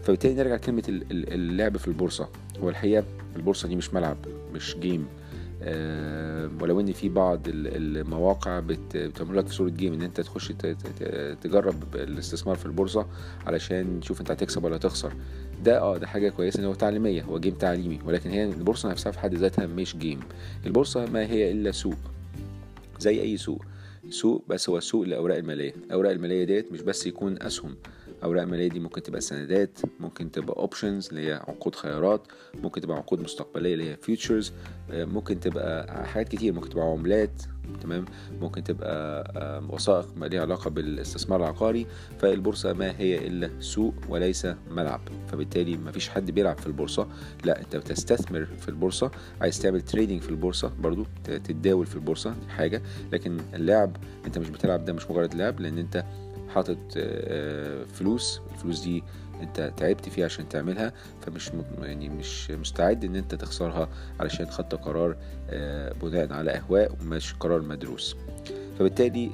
[0.03, 2.30] فبالتالي نرجع لكلمة اللعب في البورصة.
[2.60, 3.03] هو الحقيقة
[3.36, 4.17] البورصة دي مش ملعب
[4.53, 5.08] مش game
[6.62, 10.52] ولو إن في بعض المواقع بتعمل لك في صورة game إن أنت تخش
[11.41, 13.06] تجرب الاستثمار في البورصة
[13.46, 15.13] علشان تشوف أنت هتكسب ولا تخسر
[15.63, 19.12] ده آه ده حاجة كويسة إن هو تعليمية هو game تعليمي ولكن هي البورصة نفسها
[19.12, 20.19] في حد ذاتها مش game.
[20.65, 21.98] البورصة ما هي إلا سوق
[23.00, 23.65] زي أي سوق.
[24.10, 25.74] سوق بس هو سوق الاوراق المالية.
[25.86, 27.76] الاوراق المالية ديت مش بس يكون أسهم.
[28.23, 32.27] أوراق مالية دي ممكن تبقى سندات ممكن تبقى options اللي هي عقود خيارات
[32.63, 34.54] ممكن تبقى عقود مستقبلية اللي هي futures
[34.93, 37.41] ممكن تبقى حاجات كتير ممكن تبقى عملات
[37.82, 38.06] تمام؟
[38.41, 41.88] ممكن تبقى وثائق ما ليها علاقة بالاستثمار العقاري
[42.19, 47.08] فالبورصة ما هي إلا سوق وليس ملعب فبالتالي ما فيش حد بيلعب في البورصة.
[47.45, 52.49] لا أنت بتستثمر في البورصة عايز تعمل trading في البورصة برضو تتداول في البورصة دي
[52.51, 56.03] حاجة لكن اللعب أنت مش بتلعب ده مش مجرد لعب لأن أنت
[56.58, 56.78] حاطط
[57.93, 59.04] فلوس الفلوس دي
[59.41, 63.89] انت تعبت فيها عشان تعملها فمش يعني مش مستعد ان انت تخسرها
[64.20, 65.17] علشان خدت قرار
[66.02, 68.15] بناء على اهواء ومش قرار مدروس.
[68.80, 69.32] فبالتالي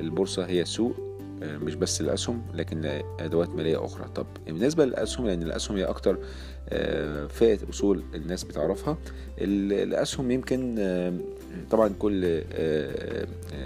[0.00, 0.96] البورصة هي سوق
[1.42, 4.08] مش بس الأسهم لكن أدوات مالية أخرى.
[4.14, 6.18] طب بالنسبة للأسهم لأن الأسهم هي أكتر
[7.28, 8.98] فئة أصول الناس بتعرفها.
[9.38, 10.74] الأسهم يمكن
[11.70, 12.42] طبعا كل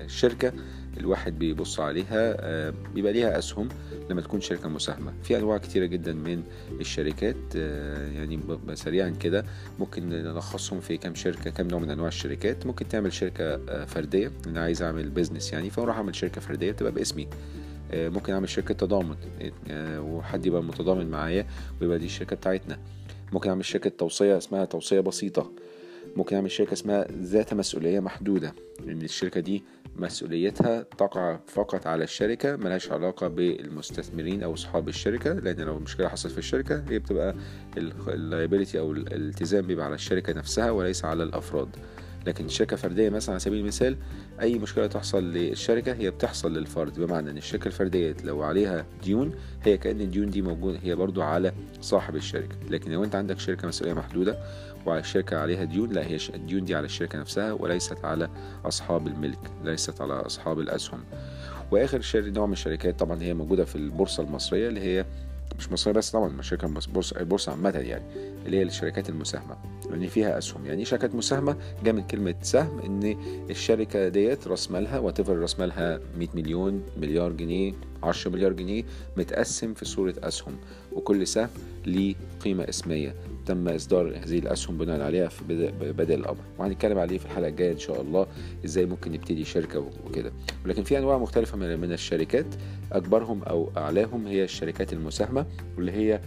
[0.06, 0.52] شركة
[1.00, 2.36] الواحد بيبص عليها
[2.94, 3.68] بيبقى ليها أسهم
[4.10, 5.12] لما تكون شركة مساهمة.
[5.22, 6.42] في أنواع كتيرة جدا من
[6.80, 7.54] الشركات
[8.14, 8.40] يعني
[8.74, 9.44] سريعا كده
[9.78, 12.66] ممكن نلخصهم في كام شركة كام نوع من أنواع الشركات.
[12.66, 17.28] ممكن تعمل شركة فردية أنا عايز أعمل بيزنس يعني فأروح أعمل شركة فردية بتبقى باسمي.
[17.92, 19.16] ممكن أعمل شركة تضامن
[19.98, 21.46] وحد يبقى متضامن معايا
[21.80, 22.78] ويبقى دي الشركة بتاعتنا.
[23.32, 25.50] ممكن أعمل شركة توصية اسمها توصية بسيطة.
[26.16, 28.54] ممكن أعمل شركة اسمها ذات مسؤولية محدودة
[28.86, 29.62] لأن الشركة دي
[29.96, 36.32] مسؤوليتها تقع فقط على الشركة ملهاش علاقة بالمستثمرين أو أصحاب الشركة لأن لو مشكلة حصلت
[36.32, 37.34] في الشركة هي بتبقى
[38.08, 41.68] ال liability أو الالتزام بيبقى على الشركة نفسها وليس على الأفراد.
[42.26, 43.96] لكن الشركة فردية مثلا على سبيل المثال
[44.40, 47.00] أي مشكلة تحصل للشركة هي بتحصل للفرد.
[47.00, 51.52] بمعنى أن الشركة الفردية لو عليها ديون هي كأن الديون دي موجودة هي برضو على
[51.80, 52.56] صاحب الشركة.
[52.70, 54.38] لكن لو أنت عندك شركة مسؤولية محدودة
[54.86, 58.28] وعلى الشركة عليها ديون لا هي الديون دي على الشركة نفسها وليست على
[58.64, 61.00] أصحاب الملك ليست على أصحاب الأسهم.
[61.70, 65.04] وآخر نوع من الشركات طبعا هي موجودة في البورصة المصرية اللي هي
[65.58, 68.04] مش مصرية بس طبعا شركة بورصة البورصة عامة يعني
[68.46, 70.66] اللي هي الشركات المساهمة لأن يعني فيها أسهم.
[70.66, 73.16] يعني شركات مساهمة جاء من كلمة سهم إن
[73.50, 78.84] الشركة ديت رأس مالها واتيفر رأس مالها 100 مليون مليار جنيه 10 مليار جنيه
[79.16, 80.56] متقسم في صورة أسهم.
[80.94, 81.48] وكل سهم
[81.86, 83.14] ليه قيمة اسمية.
[83.46, 85.44] تم إصدار هذه الأسهم بناء عليها في
[85.92, 86.38] بدء الأمر.
[86.58, 88.26] وهنتكلم عليه في الحلقة الجاية إن شاء الله
[88.64, 90.32] إزاي ممكن نبتدي شركة وكده.
[90.64, 92.46] ولكن في أنواع مختلفة من الشركات
[92.92, 96.20] أكبرهم أو أعلاهم هي الشركات المساهمة واللي هي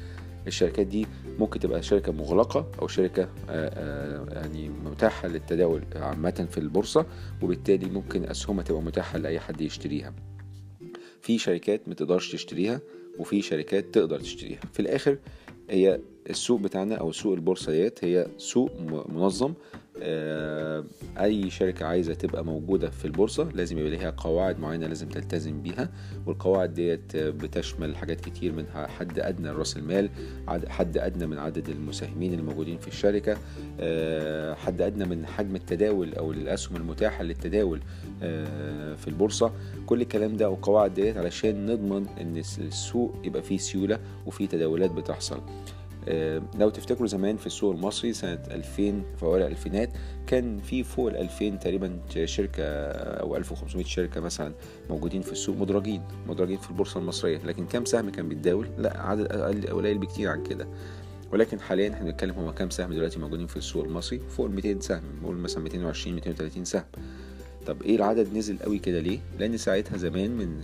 [0.48, 1.08] الشركات دي
[1.40, 3.30] ممكن تبقى شركة مغلقة أو شركة
[4.30, 7.06] يعني متاحة للتداول عامة في البورصة
[7.42, 10.14] وبالتالي ممكن أسهمها تبقى متاحة لأي حد يشتريها.
[11.22, 12.80] في شركات متقدرش تشتريها
[13.20, 14.60] وفي شركات تقدر تشتريها.
[14.74, 15.18] في الآخر
[15.70, 16.00] هي
[16.30, 17.72] السوق بتاعنا أو سوق البورصة
[18.04, 18.72] هي سوق
[19.10, 19.54] منظم
[21.20, 25.90] أي شركة عايزة تبقى موجودة في البورصة لازم يبقى ليها قواعد معينة لازم تلتزم بيها
[26.26, 30.10] والقواعد ديت بتشمل حاجات كتير منها حد أدنى لراس المال
[30.68, 33.38] حد أدنى من عدد المساهمين الموجودين في الشركة
[33.80, 37.80] آه، حد أدنى من حجم التداول أو الأسهم المتاحة للتداول
[38.24, 39.52] آه، في البورصة.
[39.86, 44.92] كل الكلام ده أو القواعد ديت علشان نضمن إن السوق يبقى فيه سيولة وفيه تداولات
[44.92, 45.36] بتحصل.
[45.38, 45.42] آه،
[46.60, 48.66] لو تفتكروا زمان في السوق المصري سنة 2000
[49.18, 49.90] في أوائل الألفينات
[50.28, 54.54] كان في فوق ال 2000 تقريبا شركة أو 1500 شركة مثلا
[54.90, 57.38] موجودين في السوق مدرجين مدرجين في البورصة المصرية.
[57.38, 60.68] لكن كام سهم كان بيتداول؟ لا عدد قليل بكتير عن كده.
[61.32, 64.80] ولكن حاليا إحنا بنتكلم هو كام سهم دلوقتي موجودين في السوق المصري؟ فوق ال 200
[64.80, 66.84] سهم نقول مثلا 220 230 سهم.
[67.68, 70.62] طب إيه العدد نزل قوي كده ليه؟ لأن ساعتها زمان من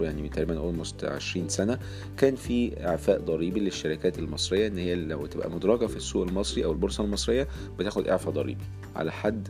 [0.00, 1.78] يعني تقريبا اولموست 20 سنة
[2.16, 6.72] كان في إعفاء ضريبي للشركات المصرية إن هي لو تبقى مدرجة في السوق المصري أو
[6.72, 8.64] البورصة المصرية بتاخد إعفاء ضريبي
[8.96, 9.48] على حد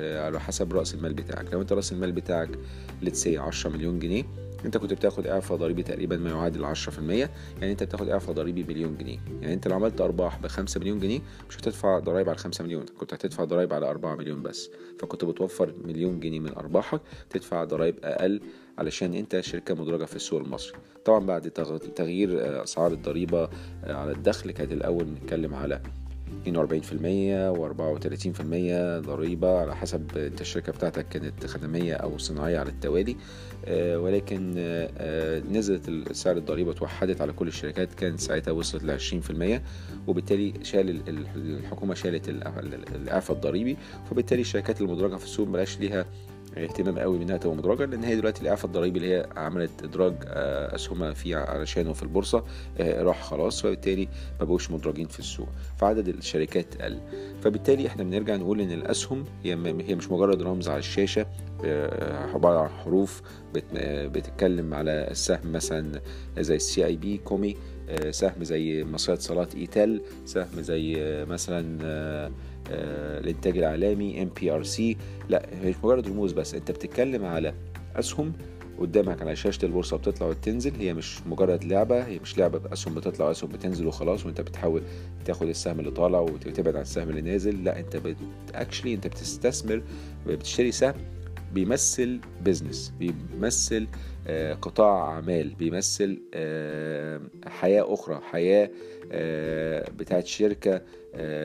[0.00, 1.52] على حسب رأس المال بتاعك.
[1.52, 2.48] لو أنت رأس المال بتاعك
[3.02, 4.24] لتسي 10 مليون جنيه
[4.64, 6.88] انت كنت بتاخد اعفاء ضريبي تقريبا ما يعادل 10%
[7.60, 9.18] يعني انت بتاخد اعفاء ضريبي مليون جنيه.
[9.40, 12.84] يعني انت لو عملت أرباح ب 5 مليون جنيه مش هتدفع ضرايب على 5 مليون
[12.98, 14.70] كنت هتدفع ضرايب على 4 مليون بس.
[14.98, 17.00] فكنت بتوفر مليون جنيه من أرباحك
[17.30, 18.40] تدفع ضرايب أقل
[18.78, 20.78] علشان انت شركة مدرجة في السوق المصري.
[21.04, 21.50] طبعا بعد
[21.96, 23.48] تغيير أسعار الضريبة
[23.84, 25.80] على الدخل كانت الأول نتكلم على
[26.46, 26.48] 42%
[27.56, 33.16] و34% ضريبة على حسب انت الشركة بتاعتك كانت خدمية أو صناعية على التوالي.
[33.66, 39.62] آه، ولكن آه، نزلت سعر الضريبة توحدت على كل الشركات كانت ساعتها وصلت ل 20%
[40.06, 41.02] وبالتالي شال
[41.36, 42.28] الحكومة شالت
[42.94, 43.76] الإعفاء الضريبي
[44.10, 46.06] فبالتالي الشركات المدرجة في السوق مبقاش ليها
[46.56, 50.74] اهتمام قوي منها تبقى مدرجه لأن هي دلوقتي الإعفاء الضريبي اللي هي عملت إدراج آه،
[50.74, 52.44] أسهمها فيه علشانه في البورصة
[52.78, 54.08] آه، راح خلاص فبالتالي
[54.40, 57.00] ما بقوش مدرجين في السوق فعدد الشركات قل.
[57.42, 59.56] فبالتالي إحنا بنرجع نقول إن الأسهم هي
[59.94, 61.26] مش مجرد رمز على الشاشة
[61.64, 63.22] آه، عبارة عن حروف
[63.84, 66.00] بتتكلم على السهم مثلا
[66.38, 67.56] زي ال CIB كومي
[68.10, 70.96] سهم زي المصرية للاتصالات إيتال سهم زي
[71.28, 72.30] مثلا
[72.70, 74.96] الانتاج العالمي MPRC
[75.28, 77.54] لا مش مجرد رموز بس انت بتتكلم على
[77.96, 78.32] أسهم
[78.78, 83.28] قدامك على شاشة البورصة بتطلع وتنزل هي مش مجرد لعبة هي مش لعبة باسهم بتطلع
[83.28, 84.82] وأسهم بتنزل وخلاص وأنت بتحاول
[85.24, 87.64] تاخد السهم اللي طالع وتبعد عن السهم اللي نازل.
[87.64, 88.00] لا انت
[88.54, 89.82] actually انت بتستثمر
[90.26, 90.94] بتشتري سهم
[91.52, 93.88] بيمثل business بيمثل آه،
[94.62, 98.70] قطاع أعمال بيمثل آه، حياة أخرى حياة
[99.12, 100.82] آه، بتاعت شركة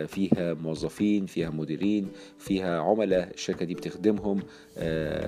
[0.07, 4.39] فيها موظفين فيها مديرين فيها عملاء الشركة دي بتخدمهم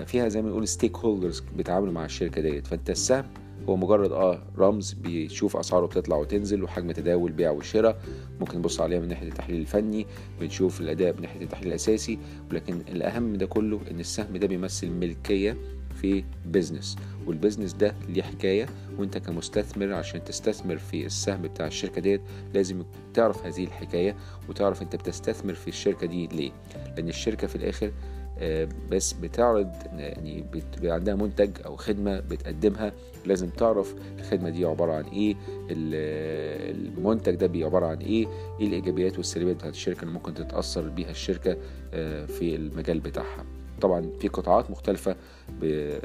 [0.06, 2.68] فيها زي ما نقول stakeholders بيتعاملوا مع الشركة ديت.
[2.68, 3.26] فأنت السهم
[3.70, 8.02] هو مجرد آه رمز بيشوف أسعاره بتطلع وتنزل وحجم تداول بيع وشراء.
[8.40, 10.08] ممكن نبص عليها من ناحية التحليل الفني
[10.40, 12.20] بنشوف الأداء من ناحية التحليل الأساسي.
[12.52, 15.58] ولكن الأهم من ده كله إن السهم ده بيمثل ملكية
[16.02, 18.66] في business وال business ده ليه حكاية
[18.98, 22.22] وانت كمستثمر عشان تستثمر في السهم بتاع الشركة ديت
[22.54, 22.84] لازم
[23.14, 24.16] تعرف هذه الحكاية
[24.50, 26.52] وتعرف انت بتستثمر في الشركة دي ليه.
[26.98, 27.92] لأن الشركة في الآخر
[28.40, 30.46] آه، بس بتعرض يعني
[30.84, 32.94] عندها منتج أو خدمة بتقدمها
[33.26, 35.36] لازم تعرف الخدمة دي عبارة عن إيه
[35.70, 38.28] المنتج ده عبارة عن إيه
[38.60, 41.58] إيه الإيجابيات والسلبيات بتاعت الشركة اللي ممكن تتأثر بيها الشركة
[41.94, 43.46] آه، في المجال بتاعها.
[43.82, 45.16] طبعا في قطاعات مختلفة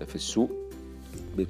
[0.07, 0.51] في السوق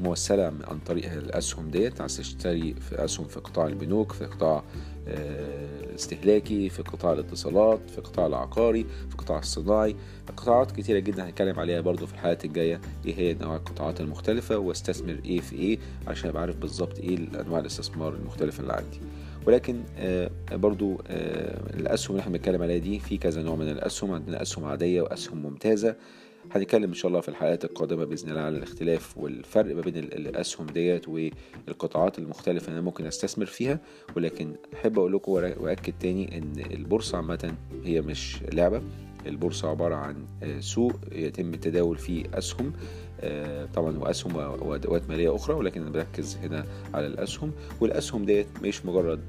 [0.01, 2.01] موسلة عن طريق الأسهم ديت.
[2.01, 4.63] عايز تشتري في أسهم في قطاع البنوك في قطاع
[5.09, 9.97] الاستهلاكي في قطاع الاتصالات في قطاع العقاري في قطاع الصناعي.
[10.37, 15.19] قطاعات كتيرة جدا هنتكلم عليها برضو في الحلقات الجاية إيه هي انواع القطاعات المختلفة واستثمر
[15.25, 19.01] إيه في إيه عشان أبقى عارف بالظبط إيه انواع الاستثمار المختلفة اللي عندي.
[19.47, 19.83] ولكن
[20.53, 21.01] برضو
[21.75, 25.43] الأسهم اللي إحنا بنتكلم عليها دي في كذا نوع من الأسهم عندنا أسهم عادية وأسهم
[25.43, 25.97] ممتازة.
[26.53, 30.67] هنتكلم إن شاء الله في الحلقات القادمة بإذن الله على الاختلاف والفرق ما بين الأسهم
[30.67, 33.81] ديت والقطاعات المختلفة اللي أنا ممكن أستثمر فيها.
[34.17, 37.55] ولكن أحب أقول لكم وأكد تاني إن البورصة عامة
[37.85, 38.83] هي مش لعبة.
[39.27, 40.27] البورصة عبارة عن
[40.61, 42.73] سوق يتم التداول فيه أسهم.
[43.75, 47.53] طبعا وأسهم وأدوات مالية أخرى ولكن أنا بركز هنا على الأسهم.
[47.81, 49.21] والأسهم ديت مش مجرد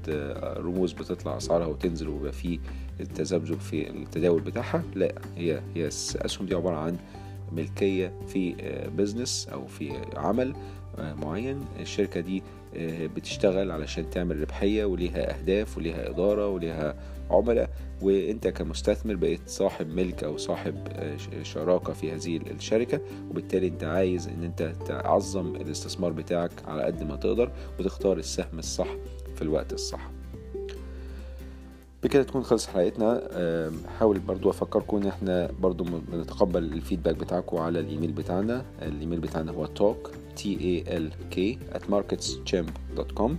[0.58, 2.58] رموز بتطلع أسعارها وتنزل ويبقى فيه
[3.00, 6.96] التذبذب في التداول بتاعها لا هي هي الأسهم دي عبارة عن
[7.52, 8.54] ملكية في
[8.96, 10.54] بزنس أو في عمل
[10.98, 11.60] معين.
[11.80, 12.42] الشركة دي
[13.16, 16.94] بتشتغل علشان تعمل ربحية وليها أهداف وليها إدارة وليها
[17.30, 17.70] عملاء.
[18.02, 20.88] وانت كمستثمر بقيت صاحب ملك أو صاحب
[21.42, 27.16] شراكة في هذه الشركة وبالتالي انت عايز ان انت تعظم الاستثمار بتاعك على قد ما
[27.16, 28.88] تقدر وتختار السهم الصح
[29.36, 30.10] في الوقت الصح.
[32.02, 33.28] بكده تكون خلص حلقتنا.
[33.98, 38.64] حاول برضو افكركم ان إحنا برضو بنتقبل الفيدباك بتاعكم على الإيميل بتاعنا.
[38.82, 40.08] الإيميل بتاعنا هو talk
[40.38, 43.30] t a l k at marketschamp.com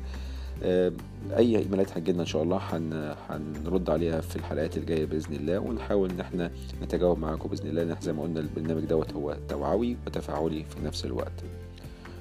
[0.64, 3.16] أي إيميلات هتجيلنا إن شاء الله هن...
[3.30, 6.52] هنرد عليها في الحلقات الجاية بإذن الله ونحاول إن إحنا
[6.84, 11.44] نتجاوب معاكم بإذن الله زي ما قلنا البرنامج دوت هو توعوي وتفاعلي في نفس الوقت.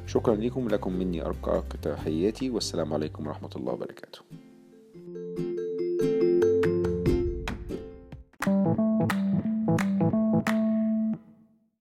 [0.07, 4.21] شكرا لكم لكم مني ارقى تحياتي والسلام عليكم ورحمة الله وبركاته.